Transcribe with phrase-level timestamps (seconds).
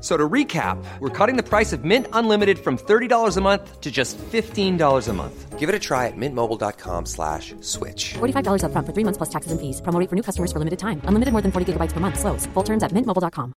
[0.00, 3.90] So to recap, we're cutting the price of Mint Unlimited from $30 a month to
[3.90, 5.58] just $15 a month.
[5.58, 8.14] Give it a try at mintmobile.com slash switch.
[8.14, 9.82] $45 upfront for three months plus taxes and fees.
[9.82, 11.02] Promo rate for new customers for limited time.
[11.04, 12.18] Unlimited more than 40 gigabytes per month.
[12.18, 12.46] Slows.
[12.54, 13.52] Full terms at mintmobile.com.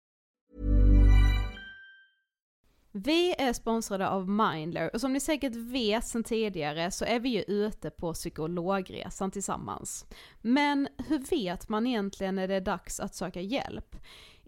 [2.92, 7.28] Vi är sponsrade av Mindler och som ni säkert vet sedan tidigare så är vi
[7.28, 10.06] ju ute på psykologresan tillsammans.
[10.42, 13.96] Men hur vet man egentligen när det är dags att söka hjälp?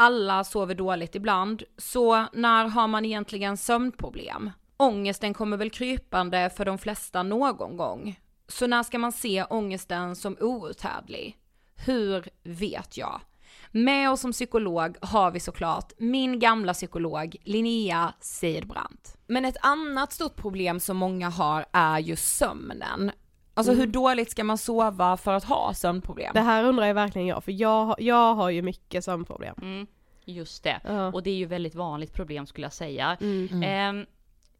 [0.00, 4.50] Alla sover dåligt ibland, så när har man egentligen sömnproblem?
[4.76, 8.20] Ångesten kommer väl krypande för de flesta någon gång.
[8.48, 11.36] Så när ska man se ångesten som outhärdlig?
[11.86, 13.20] Hur vet jag?
[13.70, 19.16] Med oss som psykolog har vi såklart min gamla psykolog Linnea Seidbrant.
[19.26, 23.10] Men ett annat stort problem som många har är ju sömnen.
[23.58, 23.80] Alltså Mm.
[23.80, 26.30] hur dåligt ska man sova för att ha sömnproblem?
[26.34, 29.54] Det här undrar jag verkligen jag, för jag, jag har ju mycket sömnproblem.
[29.62, 29.86] Mm,
[30.24, 30.80] just det.
[30.84, 31.12] Ja.
[31.12, 33.16] Och det är ju väldigt vanligt problem skulle jag säga.
[33.20, 33.98] Mm.
[34.00, 34.06] Eh,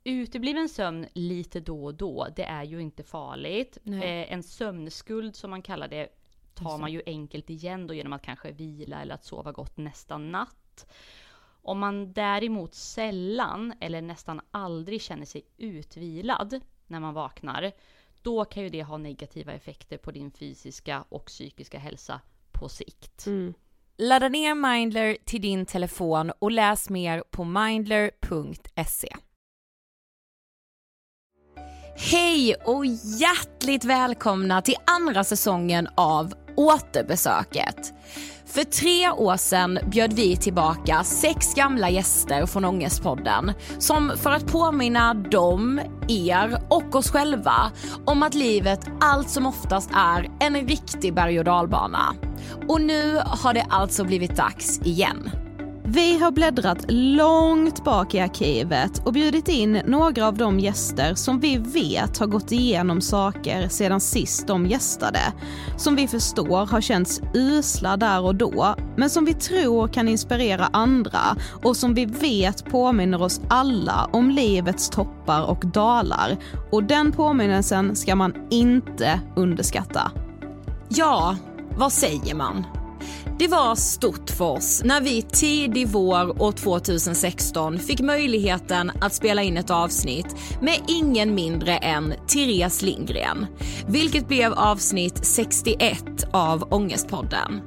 [0.04, 3.78] utebliven sömn lite då och då, det är ju inte farligt.
[3.86, 6.08] Eh, en sömnskuld som man kallar det
[6.54, 10.18] tar man ju enkelt igen då genom att kanske vila eller att sova gott nästa
[10.18, 10.86] natt.
[11.62, 17.72] Om man däremot sällan eller nästan aldrig känner sig utvilad när man vaknar,
[18.28, 22.20] då kan ju det ha negativa effekter på din fysiska och psykiska hälsa
[22.52, 23.26] på sikt.
[23.26, 23.54] Mm.
[23.96, 29.16] Ladda ner Mindler till din telefon och läs mer på mindler.se.
[31.96, 32.86] Hej och
[33.20, 37.94] hjärtligt välkomna till andra säsongen av Återbesöket.
[38.46, 44.46] För tre år sedan bjöd vi tillbaka sex gamla gäster från Ångestpodden som för att
[44.46, 47.70] påminna dem, er och oss själva
[48.04, 52.14] om att livet allt som oftast är en riktig berg och dalbana.
[52.68, 55.30] Och nu har det alltså blivit dags igen.
[55.90, 61.40] Vi har bläddrat långt bak i arkivet och bjudit in några av de gäster som
[61.40, 65.18] vi vet har gått igenom saker sedan sist de gästade.
[65.76, 70.68] Som vi förstår har känts usla där och då, men som vi tror kan inspirera
[70.72, 71.20] andra
[71.62, 76.36] och som vi vet påminner oss alla om livets toppar och dalar.
[76.72, 80.10] Och den påminnelsen ska man inte underskatta.
[80.88, 81.36] Ja,
[81.78, 82.77] vad säger man?
[83.38, 89.42] Det var stort för oss när vi tidig vår år 2016 fick möjligheten att spela
[89.42, 93.46] in ett avsnitt med ingen mindre än Therese Lindgren.
[93.86, 97.60] Vilket blev avsnitt 61 av Ångestpodden.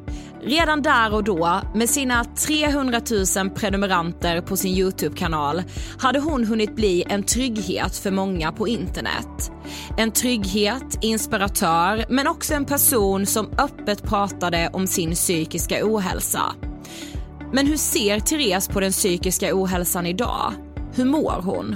[0.43, 3.01] Redan där och då, med sina 300
[3.37, 5.63] 000 prenumeranter på sin YouTube-kanal,
[5.99, 9.51] hade hon hunnit bli en trygghet för många på internet.
[9.97, 16.43] En trygghet, inspiratör, men också en person som öppet pratade om sin psykiska ohälsa.
[17.53, 20.53] Men hur ser Therese på den psykiska ohälsan idag?
[20.95, 21.75] Hur mår hon?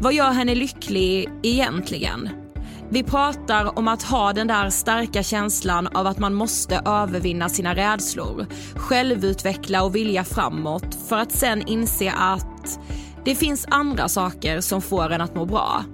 [0.00, 2.45] Vad gör henne lycklig egentligen?
[2.90, 7.74] Vi pratar om att ha den där starka känslan av att man måste övervinna sina
[7.74, 8.46] rädslor,
[8.76, 12.80] självutveckla och vilja framåt för att sen inse att
[13.24, 15.84] det finns andra saker som får en att må bra.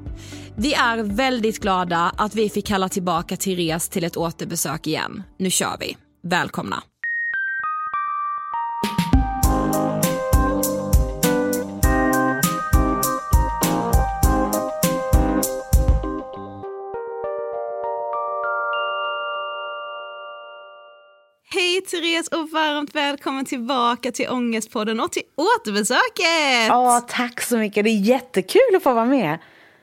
[0.57, 5.23] Vi är väldigt glada att vi fick kalla tillbaka Therese till ett återbesök igen.
[5.39, 5.97] Nu kör vi.
[6.23, 6.83] Välkomna.
[21.91, 26.69] Therese och varmt välkommen tillbaka till Ångestpodden och till återbesöket!
[26.69, 27.85] Ja, tack så mycket.
[27.85, 29.39] Det är jättekul att få vara med.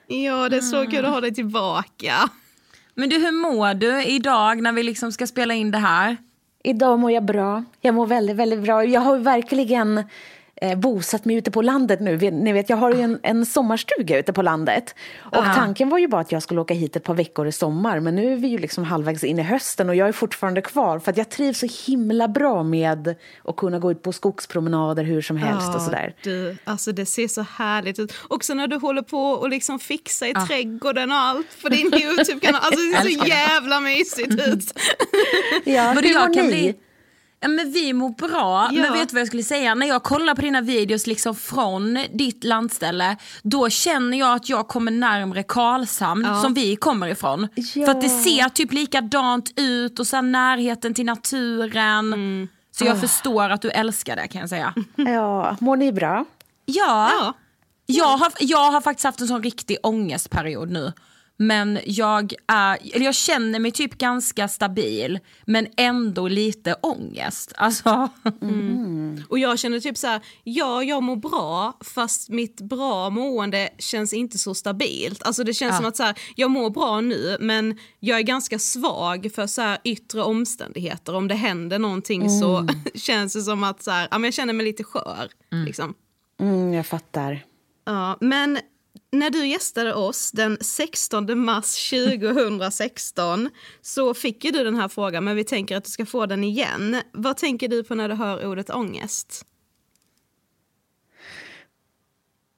[0.07, 2.29] Ja, det är så kul att ha dig tillbaka.
[2.95, 6.17] Men du, hur mår du idag när vi liksom ska spela in det här?
[6.63, 7.63] Idag mår jag bra.
[7.81, 8.85] Jag mår väldigt, väldigt bra.
[8.85, 10.03] Jag har verkligen
[10.61, 12.17] eh, bosatt mig ute på landet nu.
[12.31, 14.95] Ni vet, jag har ju en, en sommarstuga ute på landet.
[15.19, 15.53] Och Ja.
[15.55, 17.99] tanken var ju bara att jag skulle åka hit ett par veckor i sommar.
[17.99, 20.99] Men nu är vi ju liksom halvvägs in i hösten och jag är fortfarande kvar.
[20.99, 23.15] För att jag trivs så himla bra med
[23.45, 26.15] att kunna gå ut på skogspromenader hur som helst och sådär.
[26.23, 28.13] Du, alltså det ser så härligt ut.
[28.27, 32.61] Också när du håller på och liksom fixar i trädgården och allt på din YouTube-kanal.
[32.63, 34.79] Alltså det ser så jävla mysigt ut.
[35.65, 36.51] Ja, hur jag kan ni?
[36.51, 36.75] bli-
[37.41, 38.81] Ja, men vi mår bra, Ja.
[38.81, 39.75] men vet du vad jag skulle säga?
[39.75, 44.67] När jag kollar på dina videos liksom från ditt landställe, då känner jag att jag
[44.67, 47.47] kommer närmre Karlshamn som vi kommer ifrån.
[47.55, 47.85] Ja.
[47.85, 52.49] För att det ser typ likadant ut och här närheten till naturen.
[52.71, 54.73] Så jag förstår att du älskar det kan jag säga.
[54.95, 56.25] Ja, mår ni bra?
[56.65, 57.33] Ja, Ja.
[57.91, 60.93] Jag, har, jag har faktiskt haft en sån riktig ångestperiod nu.
[61.41, 67.53] Men jag, är, eller jag känner mig typ ganska stabil men ändå lite ångest.
[67.55, 68.09] Alltså,
[69.29, 74.13] Och jag känner typ så här, ja jag mår bra fast mitt bra mående känns
[74.13, 75.23] inte så stabilt.
[75.23, 78.59] Alltså det känns som att så här, jag mår bra nu men jag är ganska
[78.59, 81.15] svag för så här yttre omständigheter.
[81.15, 84.53] Om det händer någonting så känns det som att så här, ja, men jag känner
[84.53, 85.29] mig lite skör.
[85.65, 85.93] Liksom.
[86.39, 87.45] Mm, jag fattar.
[87.85, 88.59] Ja, men
[89.11, 93.49] när du gästade oss den 16 mars 2016
[93.81, 96.43] så fick ju du den här frågan men vi tänker att du ska få den
[96.43, 97.01] igen.
[97.11, 99.45] Vad tänker du på när du hör ordet ångest?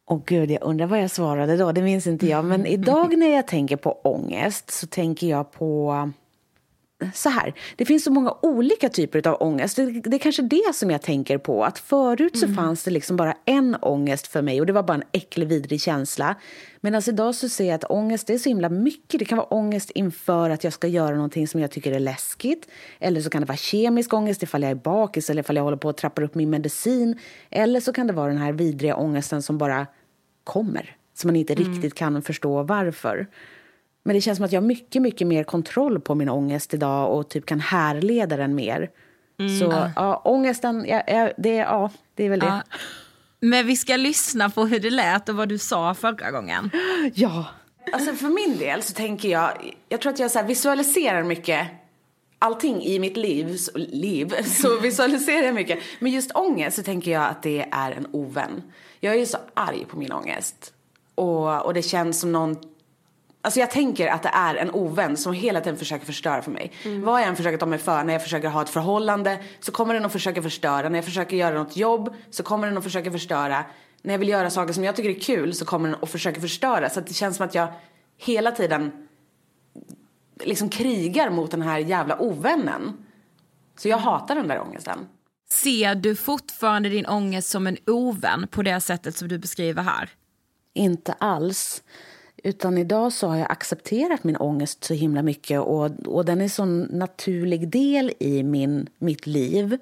[0.05, 1.71] Och gud, jag undrar vad jag svarade då.
[1.71, 2.45] Det minns inte jag.
[2.45, 6.11] Men idag när jag tänker på ångest så tänker jag på
[7.13, 7.53] så här.
[7.75, 9.75] Det finns så många olika typer av ångest.
[9.75, 11.63] Det, det är kanske det som jag tänker på.
[11.63, 14.93] Att förut så fanns det liksom bara en ångest för mig och det var bara
[14.93, 16.35] en äcklig, vidrig känsla.
[16.81, 19.19] Medan idag så ser jag att ångest är så himla mycket.
[19.19, 22.67] Det kan vara ångest inför att jag ska göra någonting som jag tycker är läskigt.
[22.99, 25.77] Eller så kan det vara kemisk ångest ifall jag är bakis eller ifall jag håller
[25.77, 27.19] på att trappa upp min medicin.
[27.49, 29.87] Eller så kan det vara den här vidriga ångesten som bara
[30.43, 30.95] kommer.
[31.13, 33.27] Som man inte riktigt kan förstå varför.
[34.03, 37.13] Men det känns som att jag har mycket, mycket mer kontroll på min ångest idag
[37.17, 38.89] och typ kan härleda den mer.
[39.59, 42.63] Så ja, ångesten, ja, ja, det, ja, det är väl det.
[43.39, 46.69] Men vi ska lyssna på hur det lät och vad du sa förra gången.
[47.13, 47.45] Ja.
[47.93, 51.67] Alltså för min del så tänker jag, jag tror att jag så visualiserar mycket
[52.39, 55.79] allting i mitt liv, så- liv, så visualiserar jag mycket.
[55.99, 58.61] Men just ångest så tänker jag att det är en ovän.
[58.99, 60.73] Jag är ju så arg på min ångest.
[61.15, 62.57] Och, och det känns som någon
[63.43, 66.71] Alltså jag tänker att det är en ovän som hela tiden försöker förstöra för mig.
[67.03, 69.93] Vad jag än försöker ta mig för, när jag försöker ha ett förhållande så kommer
[69.93, 70.89] den att försöka förstöra.
[70.89, 73.65] När jag försöker göra något jobb så kommer den att försöka förstöra.
[74.01, 76.41] När jag vill göra saker som jag tycker är kul så kommer den att försöka
[76.41, 76.89] förstöra.
[76.89, 77.67] Så att det känns som att jag
[78.17, 78.91] hela tiden
[80.43, 83.05] liksom krigar mot den här jävla ovännen.
[83.77, 85.07] Så jag hatar den där ångesten.
[85.51, 90.09] Ser du fortfarande din ångest som en ovän på det sättet som du beskriver här?
[90.73, 91.83] Inte alls.
[92.43, 96.43] Utan idag så har jag accepterat min ångest så himla mycket och, och den är
[96.43, 99.77] en sån naturlig del i min, mitt liv.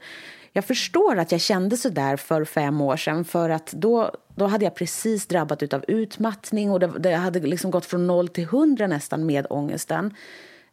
[0.54, 4.46] Jag förstår att jag kände så där för fem år sedan för att då, då
[4.46, 8.46] hade jag precis drabbat av utmattning och det, det hade liksom gått från noll till
[8.46, 10.14] hundra nästan med ångesten.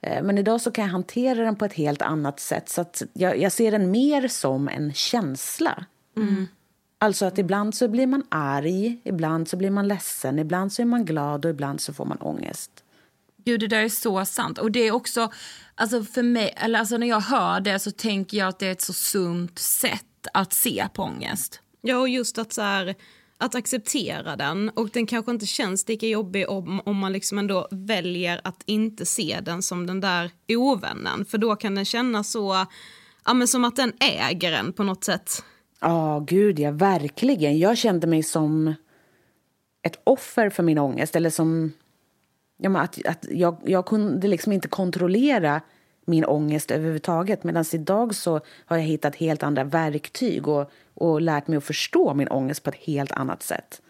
[0.01, 3.03] Eh, men idag så kan jag hantera den på ett helt annat sätt så att
[3.13, 5.85] jag, jag ser den mer som en känsla.
[6.17, 6.47] Mm.
[6.99, 10.87] Alltså att ibland så blir man arg, ibland så blir man ledsen, ibland så är
[10.87, 12.71] man glad och ibland så får man ångest.
[13.45, 14.59] Gud, det där är så sant.
[14.59, 15.33] Och det är också,
[15.75, 18.73] alltså för mig, eller alltså när jag hör det så tänker jag att det är
[18.73, 21.61] ett så sunt sätt att se på ångest.
[21.81, 22.95] Ja, och just att, så här,
[23.39, 24.69] att acceptera den.
[24.69, 29.07] Och den kanske inte känns lika jobbig om, om man liksom ändå väljer att inte
[29.07, 31.25] se den som den där ovännen.
[31.25, 32.67] För då kan den kännas så,
[33.25, 35.45] ja men som att den äger en på något sätt.
[35.81, 37.59] Ja, gud ja, verkligen.
[37.59, 38.75] Jag kände mig som
[39.83, 41.17] ett offer för min ångest.
[41.17, 41.73] Eller som
[42.57, 45.61] ja, men att, att jag, jag kunde liksom inte kontrollera
[46.07, 47.45] min ångest överhuvudtaget.
[47.45, 52.15] Medan idag så har jag hittat helt andra verktyg och, och lärt mig att förstå
[52.15, 53.83] min ångest på ett helt annat sätt.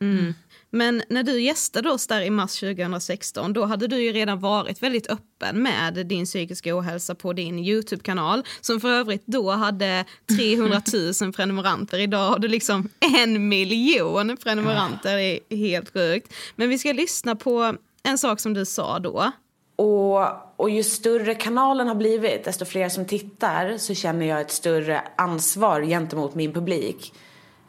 [0.00, 0.34] Mm.
[0.70, 4.82] Men när du gästade oss där i mars 2016, då hade du ju redan varit
[4.82, 10.04] väldigt öppen med din psykiska ohälsa på din YouTube-kanal, som för övrigt då hade
[10.38, 10.82] 300
[11.22, 11.98] 000 prenumeranter.
[11.98, 12.88] Idag har du liksom
[13.20, 16.32] en miljon prenumeranter, det är helt sjukt.
[16.56, 19.32] Men vi ska lyssna på en sak som du sa då.
[19.76, 24.50] Och, och ju större kanalen har blivit, desto fler som tittar, så känner jag ett
[24.50, 27.12] större ansvar gentemot min publik.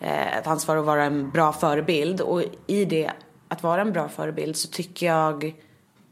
[0.01, 2.21] Eh, ett ansvar att vara en bra förebild.
[2.21, 3.11] Och i det,
[3.47, 5.55] att vara en bra förebild, så tycker jag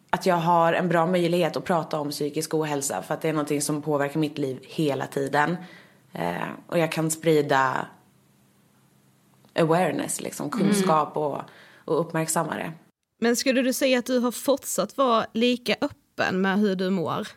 [0.10, 3.02] att jag har en bra möjlighet att prata om psykisk ohälsa.
[3.02, 5.58] För att det är någonting som påverkar mitt liv hela tiden.
[6.14, 7.88] Eh, och jag kan sprida
[9.60, 11.42] awareness, liksom kunskap och,
[11.86, 12.72] och uppmärksamma det.
[13.22, 17.28] Men skulle du säga att du har fortsatt vara lika öppen med hur du mår?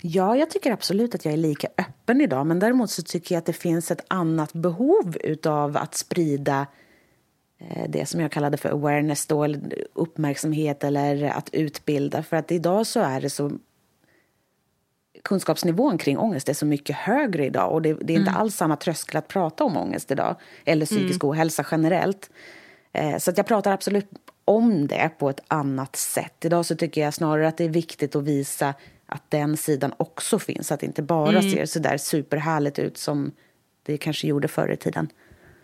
[0.00, 2.46] Ja, jag tycker absolut att jag är lika öppen idag.
[2.46, 6.66] Men däremot så tycker jag att det finns ett annat behov utav att sprida
[7.58, 12.22] eh, det som jag kallade för awareness då, eller uppmärksamhet eller att utbilda.
[12.22, 13.52] För att idag så är det så
[15.22, 18.40] kunskapsnivån kring ångest är så mycket högre idag och det, det är inte mm.
[18.40, 21.30] alls samma tröskel att prata om ångest idag eller psykisk mm.
[21.30, 22.30] ohälsa generellt.
[22.92, 24.10] Eh, så att jag pratar absolut
[24.44, 26.44] om det på ett annat sätt.
[26.44, 28.74] Idag så tycker jag snarare att det är viktigt att visa
[29.12, 30.72] att den sidan också finns.
[30.72, 31.50] Att det inte bara mm.
[31.50, 33.32] ser så där superhärligt ut som
[33.82, 35.08] det kanske gjorde förr i tiden.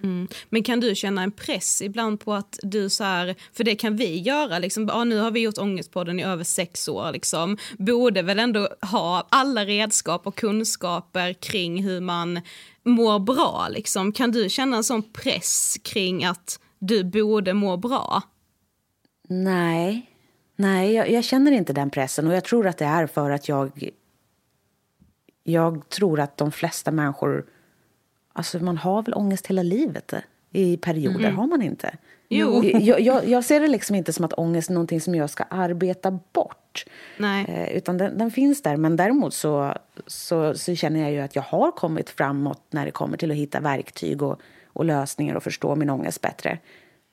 [0.03, 0.29] Mm.
[0.49, 3.97] Men kan du känna en press ibland på att du så här, för det kan
[3.97, 8.23] vi göra, liksom, ah, nu har vi gjort Ångestpodden i över sex år, liksom, borde
[8.23, 12.41] väl ändå ha alla redskap och kunskaper kring hur man
[12.85, 13.67] mår bra.
[13.71, 14.13] Liksom.
[14.13, 18.23] Kan du känna en sån press kring att du borde må bra?
[19.29, 20.08] Nej,
[20.61, 22.27] Nej jag, jag, känner inte den pressen.
[22.27, 23.91] Och jag tror att det är för att jag...
[25.43, 27.47] Jag tror att de flesta människor...
[28.33, 30.15] Alltså man har väl ångest hela livet
[30.53, 31.37] i perioder, mm.
[31.37, 31.97] har man inte?
[32.29, 32.65] Jo.
[32.81, 35.45] Jag, jag, jag, ser det liksom inte som att ångest är någonting som jag ska
[35.45, 36.85] arbeta bort.
[37.19, 37.45] Nej.
[37.49, 38.77] Eh, utan den, den, finns där.
[38.77, 39.75] Men däremot så,
[40.07, 43.37] så, så, känner jag ju att jag har kommit framåt när det kommer till att
[43.37, 46.59] hitta verktyg och, och lösningar och förstå min ångest bättre.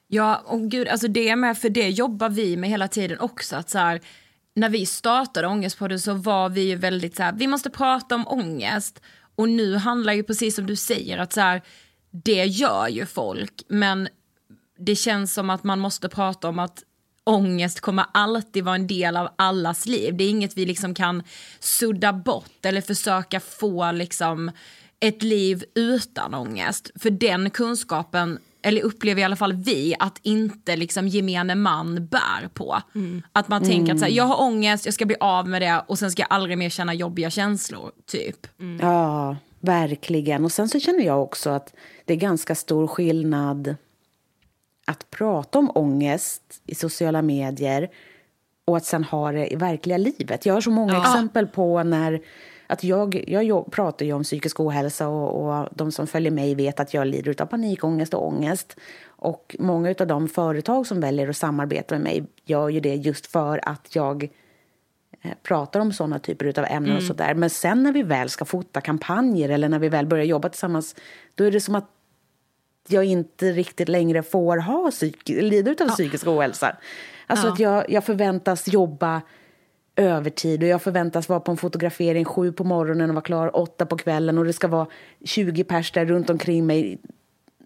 [0.07, 3.55] Ja, och gud, alltså det med, för det jobbar vi med hela tiden också.
[3.55, 4.01] Att så här,
[4.53, 8.27] när vi startade Ångestpodden så var vi ju väldigt så här, vi måste prata om
[8.27, 9.01] ångest.
[9.35, 11.61] Och nu handlar ju precis som du säger att så här,
[12.11, 13.61] det gör ju folk.
[13.67, 14.07] Men
[14.77, 16.83] det känns som att man måste prata om att
[17.23, 20.17] ångest kommer alltid vara en del av allas liv.
[20.17, 21.23] Det är inget vi liksom kan
[21.59, 24.51] sudda bort eller försöka få liksom
[24.99, 26.91] ett liv utan ångest.
[26.95, 32.47] För den kunskapen eller upplever i alla fall vi, att inte liksom gemene man bär
[32.53, 32.81] på.
[32.95, 33.21] Mm.
[33.31, 34.17] Att man tänker att så här, mm.
[34.17, 36.69] jag har ångest, jag ska bli av med det och sen ska jag aldrig mer
[36.69, 38.47] känna jobbiga känslor, typ.
[38.59, 38.87] Mm.
[38.87, 40.45] Ja, verkligen.
[40.45, 41.73] Och sen så känner jag också att
[42.05, 43.75] det är ganska stor skillnad
[44.85, 47.89] att prata om ångest i sociala medier
[48.65, 50.45] och att sen ha det i verkliga livet.
[50.45, 51.01] Jag har så många ja.
[51.01, 52.21] exempel på när
[52.67, 56.79] att jag, jag pratar ju om psykisk ohälsa och, och de som följer mig vet
[56.79, 58.75] att jag lider av panikångest och ångest.
[59.05, 63.27] Och många av de företag som väljer att samarbeta med mig gör ju det just
[63.27, 64.23] för att jag
[65.21, 66.97] eh, pratar om såna typer av ämnen mm.
[66.97, 67.33] och sådär.
[67.33, 70.95] Men sen när vi väl ska fota kampanjer eller när vi väl börjar jobba tillsammans,
[71.35, 71.89] då är det som att
[72.87, 75.87] jag inte riktigt längre får ha psyk lida av ja.
[75.87, 76.77] psykisk ohälsa.
[77.27, 77.53] Alltså ja.
[77.53, 79.21] att jag, jag förväntas jobba
[79.95, 83.85] övertid och jag förväntas vara på en fotografering sju på morgonen och vara klar åtta
[83.85, 84.87] på kvällen och det ska vara
[85.23, 86.97] 20 pers där runt omkring mig.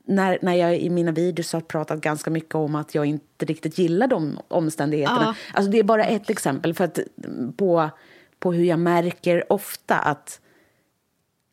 [0.06, 3.78] När, när jag i mina videos har pratat ganska mycket om att jag inte riktigt
[3.78, 5.36] gillar de omständigheterna.
[5.38, 5.58] Ja.
[5.58, 7.00] Alltså det är bara ett exempel för att,
[7.58, 7.90] på,
[8.40, 10.42] på hur jag märker ofta att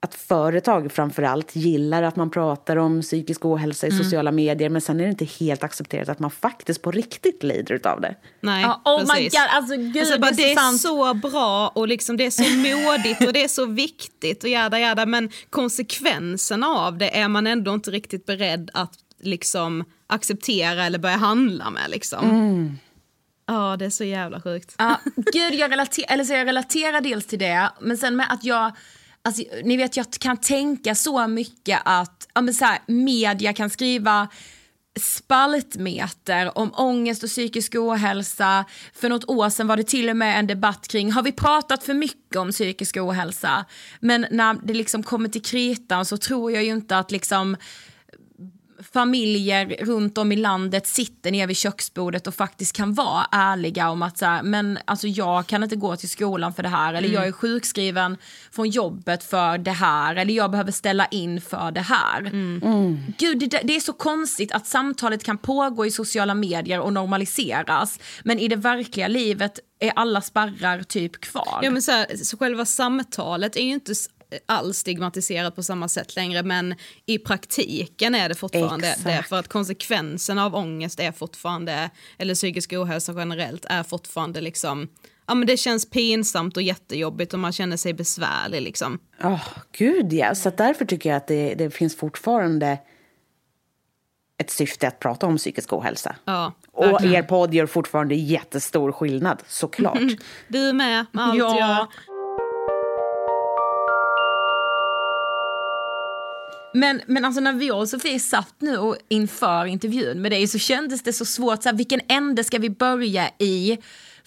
[0.06, 4.04] att företag framför allt gillar att man pratar om psykisk ohälsa i mm.
[4.04, 7.86] sociala medier men sen är det inte helt accepterat att man faktiskt på riktigt lider
[7.86, 8.14] av det.
[8.40, 9.14] Nej, ja, oh precis.
[9.16, 12.42] my god, alltså gud alltså, bara, det, är, så bra och liksom, det är så
[12.56, 17.46] modigt och det är så viktigt och jada jada men konsekvenserna av det är man
[17.46, 22.30] ändå inte riktigt beredd att liksom acceptera eller börja handla med liksom.
[22.30, 22.78] Mm.
[23.46, 24.74] Ja, det är så jävla sjukt.
[24.78, 28.44] Ja, gud, jag, relater, eller så jag relaterar dels till det, men sen med att
[28.44, 28.72] jag
[29.26, 33.70] Alltså, ni vet jag kan tänka så mycket att ja, men så här, media kan
[33.70, 34.28] skriva
[35.00, 38.64] spaltmeter om ångest och psykisk ohälsa.
[38.94, 41.84] För något år sedan var det till och med en debatt kring, har vi pratat
[41.84, 43.64] för mycket om psykisk ohälsa?
[44.00, 47.56] Men när det liksom kommer till kritan så tror jag ju inte att liksom
[48.92, 54.02] familjer runt om i landet sitter ner vid köksbordet och faktiskt kan vara ärliga om
[54.02, 57.08] att så här, men alltså jag kan inte gå till skolan för det här eller
[57.08, 57.20] mm.
[57.20, 58.16] jag är sjukskriven
[58.52, 62.20] från jobbet för det här eller jag behöver ställa in för det här.
[62.20, 62.62] Mm.
[62.64, 62.98] Mm.
[63.18, 68.00] Gud, det, det, är så konstigt att samtalet kan pågå i sociala medier och normaliseras
[68.24, 71.60] men i det verkliga livet är alla spärrar typ kvar.
[71.62, 73.94] Ja men så, här, så själva samtalet är ju inte
[74.46, 76.74] alls stigmatiserat på samma sätt längre men
[77.06, 79.04] i praktiken är det fortfarande Exakt.
[79.04, 84.88] det för att konsekvenserna av ångest är fortfarande, eller psykisk ohälsa generellt, är fortfarande liksom
[85.26, 88.62] ja, men det känns pinsamt och jättejobbigt och man känner sig besvärlig.
[88.62, 88.98] Liksom.
[89.22, 90.34] Oh, gud, ja.
[90.34, 92.78] Så därför tycker jag att det, det finns fortfarande
[94.38, 96.16] ett syfte att prata om psykisk ohälsa.
[96.24, 99.98] Ja, och er podd gör fortfarande jättestor skillnad, såklart.
[100.48, 101.58] Du med, med allt Ja.
[101.58, 101.86] jag...
[106.76, 110.58] Men, men alltså när vi och Sofie satt nu och inför intervjun med dig så
[110.58, 113.78] kändes det så svårt, så här, vilken ände ska vi börja i?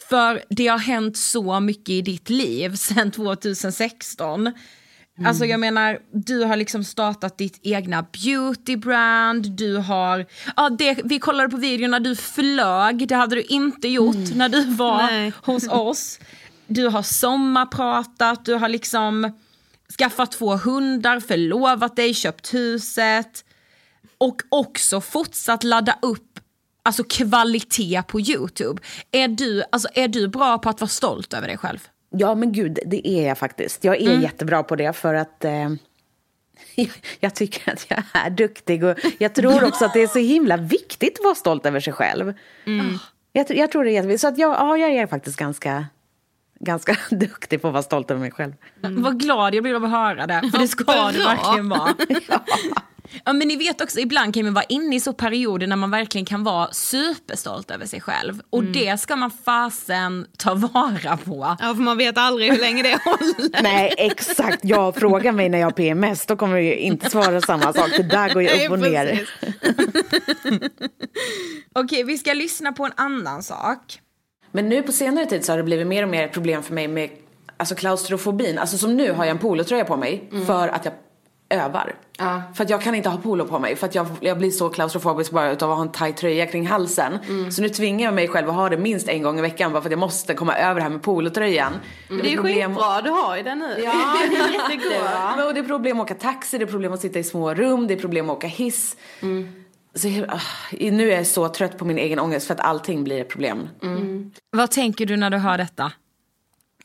[0.10, 4.52] För det har hänt så mycket i ditt liv sedan 2016.
[5.26, 10.26] Alltså jag menar, du har liksom startat ditt egna beautybrand, du har,
[10.56, 14.50] ja det, vi kollade på videon när du flög, det hade du inte gjort när
[14.50, 15.34] du var Nej.
[15.42, 16.20] hos oss.
[16.68, 19.32] Du har sommarpratat, du har liksom
[19.98, 23.46] skaffat två hundar, förlovat dig, köpt huset
[24.18, 26.40] och också fortsatt ladda upp
[26.84, 28.82] alltså kvalitet på Youtube.
[29.12, 31.88] Är du, alltså, är du bra på att vara stolt över dig själv?
[32.10, 33.84] Ja, men gud, det är jag faktiskt.
[33.84, 35.70] Jag är jättebra på det för att eh,
[37.20, 38.84] jag tycker att jag är duktig.
[38.84, 41.94] Och jag tror också att det är så himla viktigt att vara stolt över sig
[41.94, 42.34] själv.
[43.34, 44.22] Jag, tr- jag tror det är jätteviktigt.
[44.22, 45.86] Så att jag, ja, jag är faktiskt ganska,
[46.60, 48.54] ganska duktig på att vara stolt över mig själv.
[48.82, 51.12] Vad glad jag blir av att höra det, för det ska Bra.
[51.12, 51.96] det verkligen vara.
[53.26, 55.92] Ja men ni vet också, ibland kan man vara inne i så perioder när man
[55.92, 58.42] verkligen kan vara superstolt över sig själv.
[58.50, 61.56] Och det ska man fasen ta vara på.
[61.60, 63.64] Ja, för man vet aldrig hur länge det håller.
[63.64, 64.60] Nej, exakt.
[64.64, 67.90] Jag frågar mig när jag har PMS, då kommer jag inte svara samma sak.
[67.98, 69.30] Det där går ju upp och Nej, ner.
[71.76, 74.00] Okej, vi ska lyssna på en annan sak.
[74.52, 76.74] Men nu på senare tid så har det blivit mer och mer ett problem för
[76.74, 77.10] mig med
[77.58, 78.58] alltså klaustrofobin.
[78.58, 80.94] Alltså som nu har jag en polotröja på mig för att jag
[81.50, 81.96] övar.
[82.54, 84.70] För att jag kan inte ha polo på mig för att jag, jag blir så
[84.70, 87.20] klaustrofobisk bara utav att ha en tajt tröja kring halsen.
[87.52, 89.82] Så nu tvingar jag mig själv att ha det minst en gång i veckan bara
[89.82, 91.74] för att jag måste komma över det här med polotröjan.
[92.08, 93.82] Det är ju skitbra, du har ju den nu.
[93.84, 93.92] Ja,
[94.30, 97.24] det är och det är problem att åka taxi, det är problem att sitta i
[97.24, 98.96] små rum, det är problem att åka hiss.
[99.94, 103.04] Så jag, ah, nu är jag så trött på min egen ångest för att allting
[103.04, 103.70] blir ett problem.
[104.52, 105.92] Vad tänker du när du hör detta?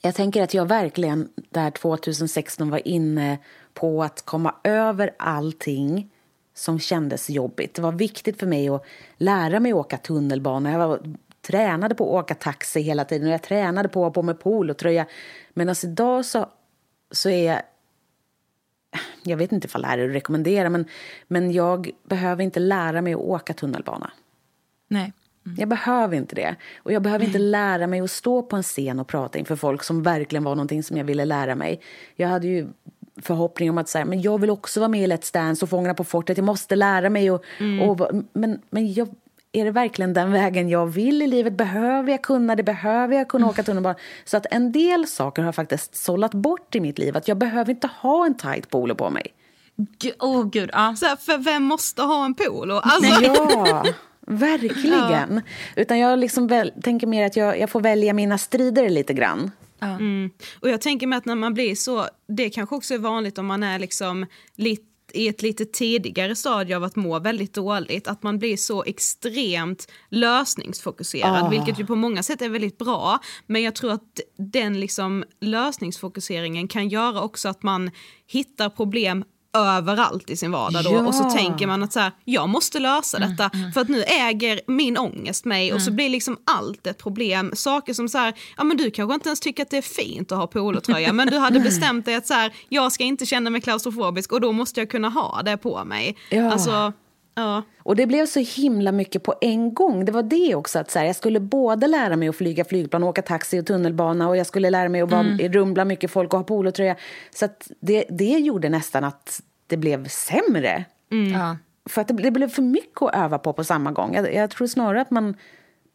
[0.01, 3.39] Jag tänker att jag verkligen där 2016 var inne
[3.75, 6.11] på att komma över allting
[6.55, 7.75] som kändes jobbigt.
[7.75, 8.85] Det var viktigt för mig att
[9.17, 10.73] lära mig åka tunnelbana.
[10.73, 11.01] Jag var,
[11.47, 14.35] tränade på att åka taxi hela tiden och jag tränade på att ha på mig
[14.35, 15.07] polotröja.
[15.51, 16.49] Men alltså idag så,
[17.11, 17.63] så är jag...
[19.23, 20.85] Jag vet inte ifall det här är att rekommendera men,
[21.29, 24.11] men jag behöver inte lära mig att åka tunnelbana.
[24.89, 25.13] Nej.
[25.57, 26.57] Jag behöver inte det.
[26.77, 29.83] Och jag behöver inte lära mig att stå på en scen och prata inför folk
[29.83, 31.81] som verkligen var någonting som jag ville lära mig.
[32.17, 32.67] Jag hade ju
[33.23, 35.95] förhoppning om att säga, men jag vill också vara med i Let's Dance och Fångarna
[35.95, 36.37] på fortet.
[36.37, 37.31] Jag måste lära mig.
[37.31, 37.45] Och,
[37.83, 39.09] och, men men jag,
[39.55, 41.53] är det verkligen den vägen jag vill i livet?
[41.53, 42.63] Behöver jag kunna det?
[42.63, 43.97] Behöver jag kunna åka tunnelbana?
[44.25, 47.17] Så att en del saker har jag faktiskt sållat bort i mitt liv.
[47.17, 49.27] Att jag behöver inte ha en tight polo på mig.
[50.21, 50.95] Åh oh, gud, ja.
[50.97, 52.75] Så här, för vem måste ha en polo?
[52.75, 53.85] Alltså, Ja,
[54.27, 55.41] verkligen.
[55.77, 59.51] Utan jag liksom väl, tänker mer att jag, jag får välja mina strider lite grann.
[60.61, 63.47] Och jag tänker mig att när man blir så, det kanske också är vanligt om
[63.47, 68.23] man är liksom lite i ett lite tidigare stadie av att må väldigt dåligt, att
[68.23, 71.49] man blir så extremt lösningsfokuserad, Ah.
[71.49, 73.19] vilket ju på många sätt är väldigt bra.
[73.47, 77.91] Men jag tror att den liksom lösningsfokuseringen kan göra också att man
[78.27, 81.31] hittar problem överallt i sin vardag då och så Ja.
[81.31, 85.45] tänker man att så här, jag måste lösa detta för att nu äger min ångest
[85.45, 87.51] mig och så blir liksom allt ett problem.
[87.55, 90.33] Saker som så här, ja men du kanske inte ens tycker att det är fint
[90.33, 93.51] att ha polotröja men du hade bestämt dig att så här, jag ska inte känna
[93.51, 96.17] mig klaustrofobisk och då måste jag kunna ha det på mig.
[96.31, 96.53] Ja.
[96.53, 96.93] Alltså,
[97.35, 97.63] ja.
[97.79, 100.05] Och det blev så himla mycket på en gång.
[100.05, 103.03] Det var det också, att så här, jag skulle både lära mig att flyga flygplan,
[103.05, 106.11] åka taxi och tunnelbana och jag skulle lära mig att vara i rum bland mycket
[106.11, 106.97] folk och ha polotröja.
[107.35, 110.85] Så att det, det gjorde nästan att det blev sämre.
[111.33, 111.57] ja.
[111.89, 114.15] För att det, det blev för mycket att öva på på samma gång.
[114.15, 115.37] Jag, jag tror snarare att man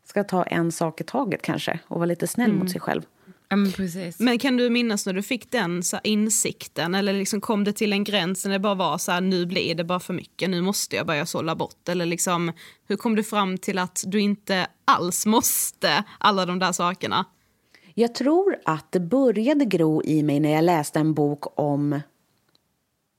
[0.06, 3.02] ska ta en sak i taget kanske och vara lite snäll mot sig själv.
[3.50, 4.20] Ja men precis.
[4.20, 7.74] Men kan du minnas när du fick den så här, insikten eller liksom kom det
[7.74, 10.50] till en gräns när det bara var så här, nu blir det bara för mycket,
[10.50, 12.52] nu måste jag börja sålla bort eller liksom
[12.88, 17.26] hur kom du fram till att du inte alls måste alla de där sakerna?
[17.94, 22.02] Jag tror att det började gro i mig när jag läste en bok om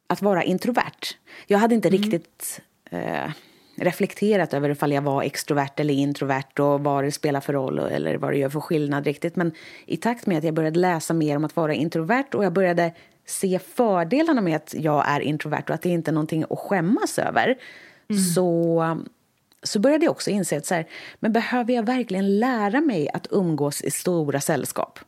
[0.07, 1.15] att vara introvert.
[1.47, 3.31] Jag hade inte riktigt eh,
[3.81, 8.17] reflekterat över ifall jag var extrovert eller introvert och vad det spelar för roll eller
[8.17, 9.37] vad det gör för skillnad riktigt.
[9.37, 9.53] Men
[9.87, 12.93] i takt med att jag började läsa mer om att vara introvert och jag började
[13.27, 17.19] se fördelarna med att jag är introvert och att det inte är någonting att skämmas
[17.19, 17.59] över
[18.35, 18.83] så
[19.63, 20.87] så började jag också inse att så här,
[21.21, 24.99] men behöver jag verkligen lära mig att umgås i stora sällskap?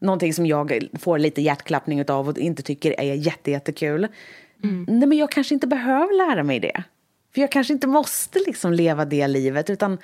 [0.00, 4.08] Någonting som jag får lite hjärtklappning av och inte tycker är jättejättekul.
[4.64, 4.86] Mm.
[4.88, 6.84] Nej, men jag kanske inte behöver lära mig det.
[7.34, 9.98] För jag kanske inte måste liksom leva det livet, utan...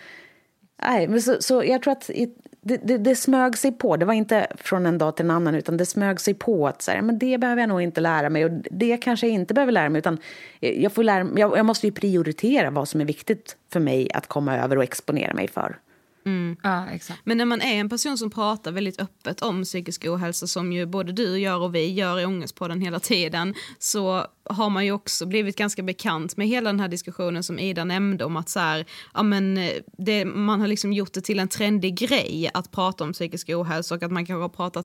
[0.82, 2.10] Nej, men så, så jag tror att
[2.60, 3.96] det, det, det, smög sig på.
[3.96, 6.82] Det var inte från en dag till en annan, utan det smög sig på att
[6.82, 9.54] så här, men det behöver jag nog inte lära mig och det kanske jag inte
[9.54, 9.98] behöver lära mig.
[9.98, 10.18] Utan
[10.60, 14.26] jag, får lära, jag, jag måste ju prioritera vad som är viktigt för mig att
[14.26, 15.78] komma över och exponera mig för.
[16.26, 16.56] Mm.
[16.62, 17.20] Ja, exakt.
[17.24, 20.86] Men när man är en person som pratar väldigt öppet om psykisk ohälsa som ju
[20.86, 25.26] både du gör och vi gör i Ångestpodden hela tiden så har man ju också
[25.26, 28.86] blivit ganska bekant med hela den här diskussionen som Ida nämnde om att så här,
[29.14, 33.04] ja, men eh, det, man har liksom gjort det till en trendig grej att prata
[33.04, 34.84] om psykisk ohälsa och att man kanske har pratat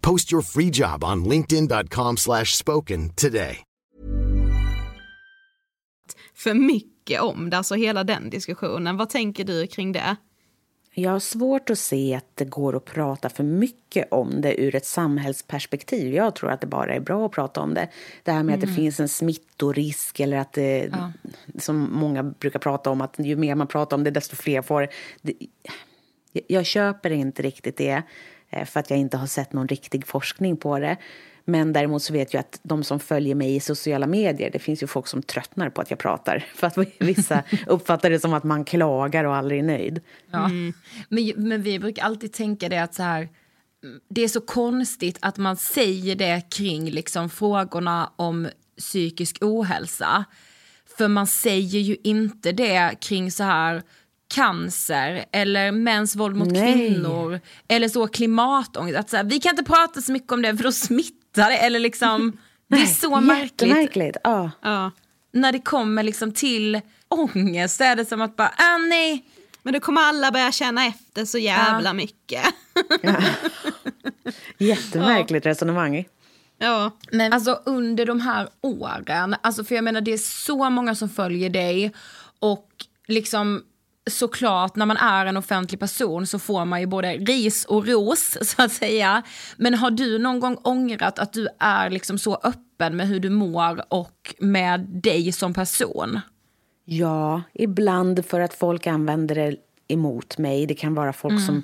[0.00, 3.64] Post your free job on linkedin.com/spoken today.
[6.34, 8.96] För mycket om det, alltså hela den diskussionen.
[8.96, 10.16] Vad tänker du kring det?
[10.94, 14.74] Jag har svårt att se att det går att prata för mycket om det ur
[14.74, 16.14] ett samhällsperspektiv.
[16.14, 17.88] Jag tror att det bara är bra att prata om det.
[18.22, 18.54] Det här med mm.
[18.54, 18.76] att det mm.
[18.76, 21.12] finns en smittorisk eller att det, ja.
[21.58, 24.88] som många brukar prata om, att ju mer man pratar om det desto fler får
[25.22, 25.32] det.
[26.46, 28.02] Jag köper inte riktigt det,
[28.66, 30.96] för att jag inte har sett någon riktig forskning på det.
[31.44, 34.82] Men däremot så vet jag att de som följer mig i sociala medier, det finns
[34.82, 36.46] ju folk som tröttnar på att jag pratar.
[36.54, 40.00] För att vissa uppfattar det som att man klagar och aldrig är nöjd.
[40.30, 40.44] Ja.
[40.44, 40.72] Mm.
[41.08, 43.28] Men, men vi brukar alltid tänka det att så här,
[44.08, 50.24] det är så konstigt att man säger det kring liksom frågorna om psykisk ohälsa.
[50.98, 53.82] För man säger ju inte det kring så här
[54.30, 56.72] cancer eller mäns våld mot Nej.
[56.72, 58.98] kvinnor eller så klimatångest.
[58.98, 61.56] Att så här, vi kan inte prata så mycket om det för då smittar det.
[61.56, 62.38] Eller liksom,
[62.68, 63.70] det är så märkligt.
[63.70, 64.16] märkligt.
[64.24, 64.50] Ja.
[64.62, 64.90] ja.
[65.32, 69.24] När det kommer liksom till ångest så är det som att bara, ah, nej.
[69.62, 71.94] Men då kommer alla börja känna efter så jävla ja.
[71.94, 72.44] mycket.
[73.02, 73.14] Ja.
[74.58, 75.50] Jättemärkligt ja.
[75.50, 76.04] resonemang.
[76.58, 76.90] Ja.
[77.12, 81.08] Men alltså under de här åren, alltså för jag menar det är så många som
[81.08, 81.92] följer dig
[82.38, 82.68] och
[83.08, 83.62] liksom
[84.10, 88.38] såklart när man är en offentlig person så får man ju både ris och ros
[88.48, 89.22] så att säga.
[89.56, 93.30] Men har du någon gång ångrat att du är liksom så öppen med hur du
[93.30, 96.20] mår och med dig som person?
[96.84, 99.56] Ja, ibland för att folk använder det
[99.88, 100.66] emot mig.
[100.66, 101.46] Det kan vara folk mm.
[101.46, 101.62] som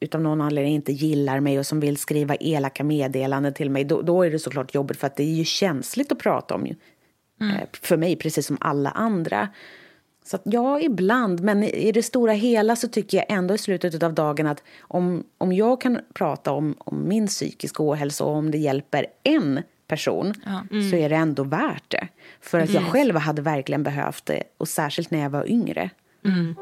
[0.00, 3.84] utav någon anledning inte gillar mig och som vill skriva elaka meddelanden till mig.
[3.84, 6.66] Då, då är det såklart jobbigt för att det är ju känsligt att prata om.
[7.40, 7.56] Mm.
[7.56, 9.48] Eh, för mig, precis som alla andra.
[10.26, 11.40] Så ja, ibland.
[11.40, 15.24] Men i det stora hela så tycker jag ändå i slutet av dagen att om,
[15.38, 20.34] om jag kan prata om, om min psykiska ohälsa och om det hjälper en person
[20.44, 20.62] ja.
[20.70, 20.90] mm.
[20.90, 22.08] så är det ändå värt det.
[22.40, 22.82] För att mm.
[22.82, 25.90] jag själv hade verkligen behövt det, och särskilt när jag var yngre.
[26.24, 26.54] Mm.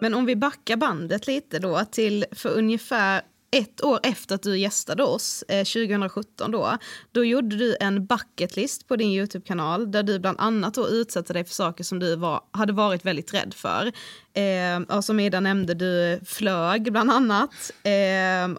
[0.00, 3.22] Men om vi backar bandet lite då till för ungefär
[3.56, 6.78] ett år efter att du gästade oss, eh, 2017 då,
[7.12, 11.44] då gjorde du en bucketlist på din YouTube-kanal där du bland annat då utsatte dig
[11.44, 13.92] för saker som du var, hade varit väldigt rädd för.
[14.34, 17.50] Eh, och som Ida nämnde, du flög bland annat.
[17.82, 17.92] Eh,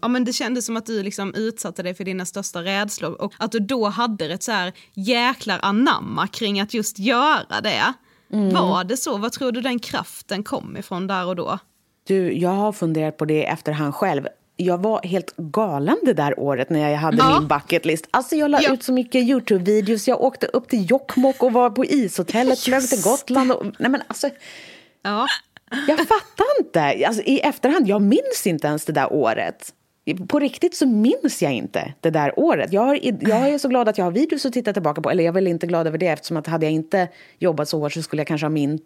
[0.01, 3.34] ja, men det kändes som att du liksom utsatte dig för dina största rädslor och
[3.38, 7.93] att du då hade ett så här jäklar anamma kring att just göra det.
[8.34, 8.53] Mm.
[8.53, 9.17] Var det så?
[9.17, 11.60] Vad tror du den kraften kom ifrån där och då?
[12.08, 14.27] Du, jag har funderat på det efterhand själv.
[14.56, 17.39] Jag var helt galen det där året när jag hade ja.
[17.39, 18.08] min bucketlist.
[18.12, 18.74] Alltså jag la ja.
[18.74, 20.10] ut så mycket Youtube-videos.
[20.10, 23.52] Jag åkte upp till Jokkmokk och var på ishotellet, flög till Gotland.
[23.52, 24.30] Och, nej men alltså,
[25.02, 25.28] ja.
[25.88, 27.08] Jag fattar inte.
[27.08, 29.74] Alltså, I efterhand, jag minns inte ens det där året.
[30.28, 32.74] På riktigt så minns jag inte det där året.
[32.74, 35.12] Jag, har, jag är så glad att jag har videos att titta tillbaka på.
[35.12, 37.08] Eller jag är väl inte glad över det eftersom att hade jag inte
[37.39, 38.80] jobbat så hårt så skulle jag kanske ha, min,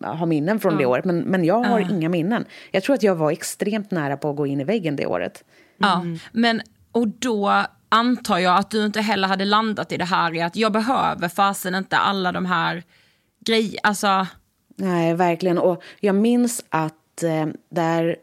[0.00, 0.82] ha minnen från mm.
[0.82, 1.04] det året.
[1.04, 1.94] Men, men jag har mm.
[1.94, 2.44] inga minnen.
[2.70, 5.44] Jag tror att jag var extremt nära på att gå in i väggen det året.
[5.82, 5.90] Mm.
[5.90, 6.60] Ja, men
[6.92, 10.56] och då antar jag att du inte heller hade landat i det här i att
[10.56, 12.82] jag behöver fasen inte alla de här
[13.40, 13.78] grejerna.
[13.82, 14.26] Alltså...
[14.76, 15.58] Nej, verkligen.
[15.58, 18.16] Och jag minns att eh, där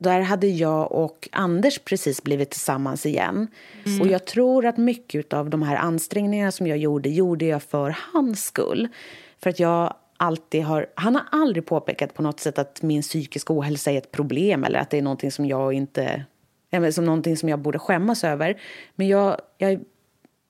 [0.00, 3.48] där hade jag och Anders precis blivit tillsammans igen.
[3.84, 4.00] Mm.
[4.00, 7.96] Och jag tror att mycket av de här ansträngningarna som jag gjorde, gjorde jag för
[8.12, 8.88] hans skull.
[9.42, 10.86] För att jag alltid har...
[10.94, 14.78] Han har aldrig påpekat på något sätt att min psykiska ohälsa är ett problem eller
[14.78, 16.24] att det är någonting som jag inte...
[16.92, 18.60] Som någonting som jag borde skämmas över.
[18.94, 19.80] Men jag, jag,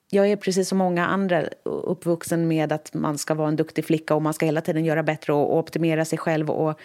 [0.09, 4.15] jag är precis som många andra uppvuxen med att man ska vara en duktig flicka
[4.15, 6.79] och man ska hela tiden göra bättre och, och optimera sig själv och